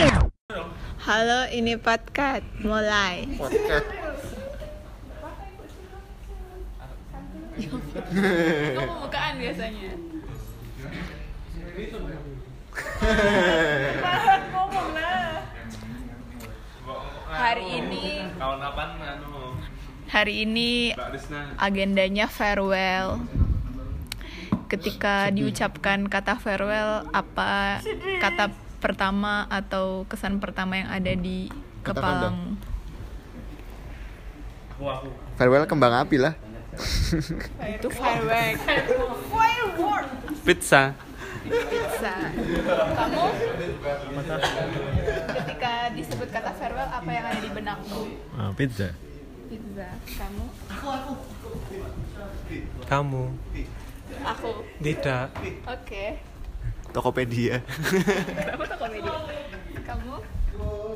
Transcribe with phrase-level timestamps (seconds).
[0.00, 3.28] Halo, ini podcast mulai.
[3.36, 3.84] Podcast.
[7.60, 9.92] Kamu pembukaan biasanya.
[14.48, 15.44] ngomong lah.
[17.28, 18.24] Hari ini
[19.04, 19.52] anu?
[20.08, 20.96] hari ini
[21.60, 23.20] agendanya farewell.
[24.72, 27.84] Ketika diucapkan kata farewell, apa
[28.24, 31.52] kata pertama atau kesan pertama yang ada di
[31.84, 32.56] kepalamu?
[34.74, 35.08] Aku aku.
[35.36, 36.34] Farewell kembang api lah.
[37.60, 38.56] Itu firework.
[39.28, 40.08] Firework.
[40.42, 40.96] Pizza.
[41.50, 42.14] Bisa.
[42.96, 43.24] Kamu?
[45.34, 48.00] Ketika disebut kata farewell, apa yang ada di benakmu?
[48.38, 48.94] Ah, pizza.
[49.50, 49.88] Pizza.
[50.16, 50.44] Kamu?
[52.86, 53.24] Kamu
[54.20, 54.50] Aku.
[54.82, 55.26] tidak.
[55.66, 56.20] Oke.
[56.90, 57.62] Tokopedia.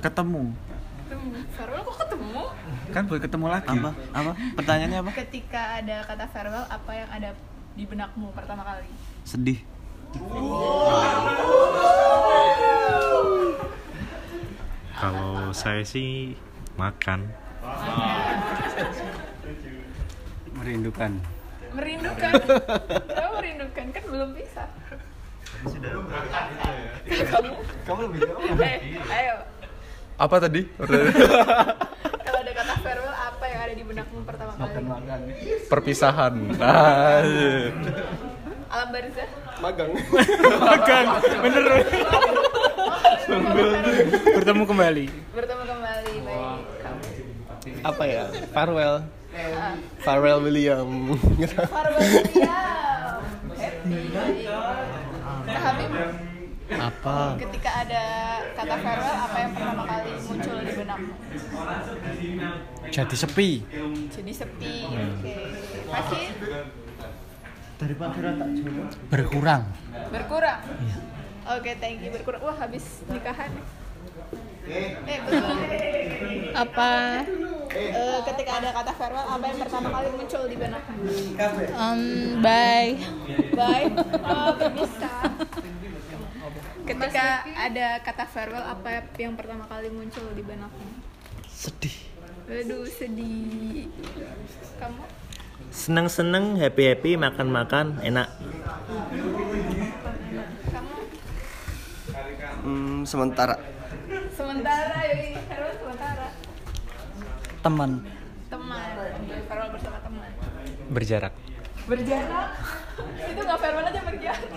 [0.00, 0.52] ketemu
[1.00, 1.30] Ketemu.
[1.52, 2.42] Farewell kok ketemu?
[2.90, 7.30] kan boleh ketemu lagi apa apa pertanyaannya apa Ketika ada kata farewell, apa yang ada
[7.72, 8.90] di benakmu pertama kali?
[9.22, 9.58] sedih
[14.92, 16.36] Kalau saya sih
[16.74, 17.24] makan.
[20.52, 21.12] merindukan
[21.70, 22.32] Merindukan.
[23.06, 24.66] Kamu merindukan kan belum bisa.
[27.30, 27.52] Kamu?
[27.86, 28.20] kamu lebih
[28.58, 29.36] Eh, ayo.
[30.20, 30.68] Apa tadi?
[32.20, 34.84] Kalau ada kata farewell, apa yang ada di benakmu pertama kali?
[34.84, 35.20] makan
[35.66, 36.34] Perpisahan.
[36.60, 37.72] Ah, iya.
[38.70, 39.28] Alam barzah?
[39.60, 39.90] Magang.
[40.70, 41.04] Makan,
[41.40, 41.64] bener.
[44.36, 45.06] Bertemu kembali.
[45.32, 46.60] Bertemu kembali, baik.
[47.80, 49.78] Apa ya farewell Ah.
[50.02, 51.14] farewell William
[51.70, 53.22] Farewell William.
[53.54, 53.94] Happy.
[55.46, 55.90] Nah, Habib,
[56.70, 58.04] apa ketika ada
[58.54, 61.14] kata farewell, apa yang pertama kali muncul di benakmu?
[62.90, 63.50] jadi sepi
[64.10, 64.74] Jadi sepi.
[64.86, 65.36] Oke.
[65.90, 66.26] Masih
[69.10, 69.64] berkurang
[70.10, 70.60] berkurang.
[71.50, 72.40] Oke, thank you berkurang.
[72.44, 73.50] Wah, habis nikahan.
[74.70, 75.58] Eh, belum.
[76.54, 77.24] Apa
[77.74, 81.00] eh, ketika ada kata farewell, apa yang pertama kali muncul di benakmu?
[81.74, 82.02] Um,
[82.44, 82.94] bye.
[83.56, 83.90] Bye.
[84.22, 85.12] Oh, bisa.
[86.90, 90.90] Ketika ada kata farewell, apa yang pertama kali muncul di benakmu?
[91.46, 91.92] sedih
[92.50, 93.86] Aduh, sedih.
[94.80, 95.04] Kamu?
[95.70, 98.26] seneng seneng happy happy makan makan enak
[100.66, 100.96] Kamu?
[102.66, 103.54] hmm, sementara
[104.34, 106.28] Sementara, ya farewell sementara.
[107.62, 107.90] teman
[108.50, 108.90] Teman.
[109.46, 110.30] Farewell bersama teman.
[110.90, 111.30] Berjarak.
[111.86, 112.48] Berjarak?
[113.30, 114.50] Itu nggak farewell aja berjarak.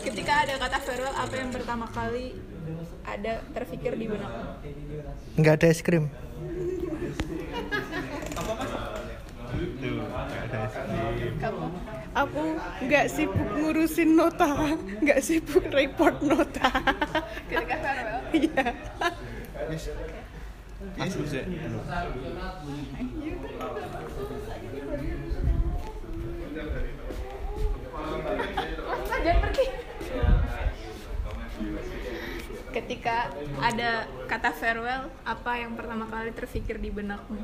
[0.00, 2.32] Ketika ada kata farewell, apa yang pertama kali
[3.04, 4.44] ada terfikir di benakmu?
[5.38, 6.08] nggak ada es krim
[11.38, 11.66] Kamu?
[12.14, 12.42] Aku
[12.84, 16.68] nggak sibuk ngurusin nota, nggak sibuk report nota.
[17.50, 18.22] Ketika farewell?
[18.32, 18.64] Iya.
[20.94, 21.14] Mas,
[32.68, 37.40] Ketika ada kata farewell, apa yang pertama kali terfikir di benakmu?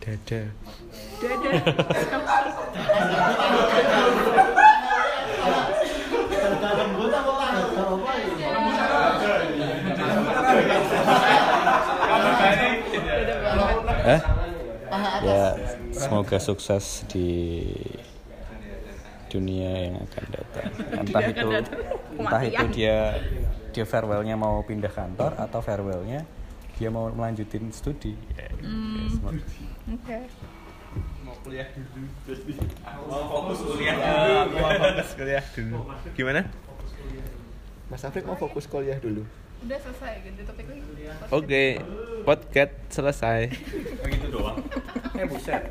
[0.00, 0.42] Dada.
[1.20, 1.60] Dadah.
[14.00, 14.20] eh
[15.20, 15.42] ya
[15.92, 17.62] semoga sukses di
[19.30, 20.66] dunia yang akan datang
[20.98, 21.48] entah itu
[22.12, 22.96] entah itu dia
[23.70, 26.26] dia farewellnya mau pindah kantor atau farewellnya
[26.74, 28.16] dia mau melanjutin studi
[29.08, 29.44] semoga-
[29.90, 30.18] Oke.
[31.20, 32.06] Mau kuliah dulu.
[33.06, 34.56] Mau fokus kuliah dulu.
[34.56, 35.76] Mau fokus kuliah dulu.
[36.12, 36.40] Gimana?
[37.86, 39.22] Mas Afrik mau fokus kuliah dulu.
[39.60, 40.82] Udah selesai ganti topik lagi.
[41.30, 41.64] Oke,
[42.24, 43.40] podcast selesai.
[45.12, 45.62] Eh buset.